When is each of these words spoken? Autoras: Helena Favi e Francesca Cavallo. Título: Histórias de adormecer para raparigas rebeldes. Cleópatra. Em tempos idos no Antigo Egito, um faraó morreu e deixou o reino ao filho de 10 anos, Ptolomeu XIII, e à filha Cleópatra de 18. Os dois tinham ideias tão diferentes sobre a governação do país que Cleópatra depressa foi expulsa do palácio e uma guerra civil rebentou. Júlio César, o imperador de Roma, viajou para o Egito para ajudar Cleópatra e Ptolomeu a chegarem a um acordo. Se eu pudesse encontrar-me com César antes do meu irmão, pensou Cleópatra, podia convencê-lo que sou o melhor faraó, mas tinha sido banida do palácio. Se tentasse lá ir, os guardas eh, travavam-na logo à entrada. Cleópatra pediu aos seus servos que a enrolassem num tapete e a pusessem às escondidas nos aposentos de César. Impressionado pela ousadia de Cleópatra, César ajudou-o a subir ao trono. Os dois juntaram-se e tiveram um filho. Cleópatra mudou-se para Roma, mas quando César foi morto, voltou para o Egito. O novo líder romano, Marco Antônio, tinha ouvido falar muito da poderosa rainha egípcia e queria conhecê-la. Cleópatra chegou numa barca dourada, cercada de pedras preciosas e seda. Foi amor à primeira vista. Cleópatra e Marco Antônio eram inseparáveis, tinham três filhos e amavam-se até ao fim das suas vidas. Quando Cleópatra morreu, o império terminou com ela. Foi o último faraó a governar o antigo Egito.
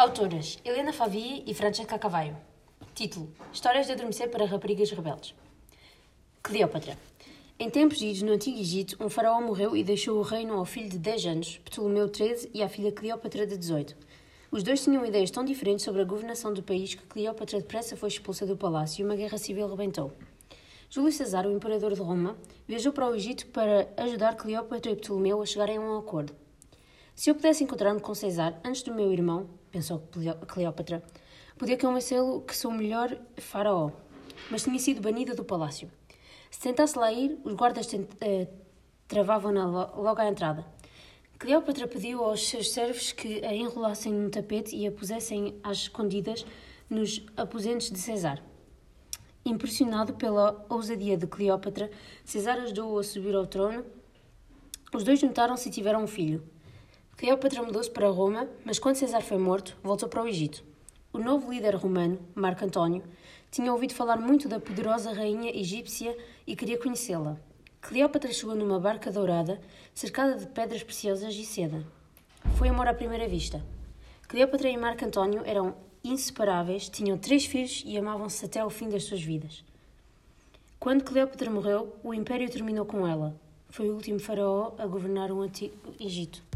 Autoras: 0.00 0.58
Helena 0.64 0.94
Favi 0.94 1.44
e 1.46 1.52
Francesca 1.52 1.98
Cavallo. 1.98 2.34
Título: 2.94 3.30
Histórias 3.52 3.84
de 3.84 3.92
adormecer 3.92 4.30
para 4.30 4.46
raparigas 4.46 4.90
rebeldes. 4.90 5.34
Cleópatra. 6.42 6.96
Em 7.58 7.68
tempos 7.68 8.00
idos 8.00 8.22
no 8.22 8.32
Antigo 8.32 8.58
Egito, 8.58 8.96
um 8.98 9.10
faraó 9.10 9.38
morreu 9.42 9.76
e 9.76 9.84
deixou 9.84 10.16
o 10.18 10.22
reino 10.22 10.54
ao 10.54 10.64
filho 10.64 10.88
de 10.88 10.98
10 10.98 11.26
anos, 11.26 11.58
Ptolomeu 11.66 12.08
XIII, 12.08 12.50
e 12.54 12.62
à 12.62 12.68
filha 12.70 12.90
Cleópatra 12.90 13.46
de 13.46 13.58
18. 13.58 13.94
Os 14.50 14.62
dois 14.62 14.82
tinham 14.82 15.04
ideias 15.04 15.30
tão 15.30 15.44
diferentes 15.44 15.84
sobre 15.84 16.00
a 16.00 16.06
governação 16.06 16.54
do 16.54 16.62
país 16.62 16.94
que 16.94 17.04
Cleópatra 17.04 17.60
depressa 17.60 17.94
foi 17.94 18.08
expulsa 18.08 18.46
do 18.46 18.56
palácio 18.56 19.02
e 19.02 19.04
uma 19.04 19.16
guerra 19.16 19.36
civil 19.36 19.68
rebentou. 19.68 20.12
Júlio 20.88 21.12
César, 21.12 21.46
o 21.46 21.52
imperador 21.52 21.92
de 21.92 22.00
Roma, 22.00 22.38
viajou 22.66 22.94
para 22.94 23.06
o 23.06 23.14
Egito 23.14 23.48
para 23.48 23.86
ajudar 23.98 24.34
Cleópatra 24.36 24.92
e 24.92 24.96
Ptolomeu 24.96 25.42
a 25.42 25.44
chegarem 25.44 25.76
a 25.76 25.80
um 25.82 25.98
acordo. 25.98 26.34
Se 27.14 27.30
eu 27.30 27.34
pudesse 27.34 27.64
encontrar-me 27.64 28.00
com 28.00 28.14
César 28.14 28.58
antes 28.64 28.82
do 28.82 28.94
meu 28.94 29.12
irmão, 29.12 29.48
pensou 29.70 30.08
Cleópatra, 30.46 31.02
podia 31.58 31.76
convencê-lo 31.76 32.40
que 32.42 32.56
sou 32.56 32.70
o 32.70 32.74
melhor 32.74 33.16
faraó, 33.36 33.90
mas 34.50 34.62
tinha 34.62 34.78
sido 34.78 35.00
banida 35.00 35.34
do 35.34 35.44
palácio. 35.44 35.90
Se 36.50 36.60
tentasse 36.60 36.98
lá 36.98 37.12
ir, 37.12 37.38
os 37.44 37.54
guardas 37.54 37.88
eh, 38.20 38.48
travavam-na 39.06 39.66
logo 39.66 40.20
à 40.20 40.28
entrada. 40.28 40.64
Cleópatra 41.38 41.86
pediu 41.86 42.22
aos 42.24 42.48
seus 42.48 42.70
servos 42.70 43.12
que 43.12 43.44
a 43.44 43.54
enrolassem 43.54 44.12
num 44.12 44.28
tapete 44.28 44.76
e 44.76 44.86
a 44.86 44.92
pusessem 44.92 45.58
às 45.62 45.78
escondidas 45.78 46.44
nos 46.88 47.24
aposentos 47.36 47.90
de 47.90 47.98
César. 47.98 48.42
Impressionado 49.44 50.14
pela 50.14 50.66
ousadia 50.68 51.16
de 51.16 51.26
Cleópatra, 51.26 51.90
César 52.24 52.60
ajudou-o 52.60 52.98
a 52.98 53.02
subir 53.02 53.34
ao 53.34 53.46
trono. 53.46 53.84
Os 54.92 55.02
dois 55.02 55.18
juntaram-se 55.18 55.68
e 55.68 55.72
tiveram 55.72 56.02
um 56.02 56.06
filho. 56.06 56.42
Cleópatra 57.20 57.62
mudou-se 57.62 57.90
para 57.90 58.08
Roma, 58.08 58.48
mas 58.64 58.78
quando 58.78 58.96
César 58.96 59.20
foi 59.20 59.36
morto, 59.36 59.76
voltou 59.82 60.08
para 60.08 60.22
o 60.22 60.26
Egito. 60.26 60.64
O 61.12 61.18
novo 61.18 61.52
líder 61.52 61.74
romano, 61.74 62.18
Marco 62.34 62.64
Antônio, 62.64 63.02
tinha 63.50 63.70
ouvido 63.70 63.92
falar 63.92 64.16
muito 64.16 64.48
da 64.48 64.58
poderosa 64.58 65.12
rainha 65.12 65.54
egípcia 65.54 66.16
e 66.46 66.56
queria 66.56 66.78
conhecê-la. 66.78 67.36
Cleópatra 67.78 68.32
chegou 68.32 68.54
numa 68.54 68.80
barca 68.80 69.12
dourada, 69.12 69.60
cercada 69.92 70.34
de 70.34 70.46
pedras 70.46 70.82
preciosas 70.82 71.34
e 71.34 71.44
seda. 71.44 71.86
Foi 72.56 72.70
amor 72.70 72.88
à 72.88 72.94
primeira 72.94 73.28
vista. 73.28 73.62
Cleópatra 74.26 74.70
e 74.70 74.76
Marco 74.78 75.04
Antônio 75.04 75.42
eram 75.44 75.74
inseparáveis, 76.02 76.88
tinham 76.88 77.18
três 77.18 77.44
filhos 77.44 77.82
e 77.84 77.98
amavam-se 77.98 78.46
até 78.46 78.60
ao 78.60 78.70
fim 78.70 78.88
das 78.88 79.04
suas 79.04 79.20
vidas. 79.20 79.62
Quando 80.78 81.04
Cleópatra 81.04 81.50
morreu, 81.50 81.94
o 82.02 82.14
império 82.14 82.48
terminou 82.48 82.86
com 82.86 83.06
ela. 83.06 83.38
Foi 83.68 83.90
o 83.90 83.94
último 83.94 84.18
faraó 84.18 84.72
a 84.78 84.86
governar 84.86 85.30
o 85.30 85.42
antigo 85.42 85.76
Egito. 86.00 86.48